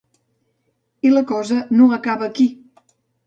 I 1.09 1.11
la 1.11 1.23
cosa 1.33 1.59
no 1.81 1.91
acaba 1.99 2.31
aquí. 2.31 2.49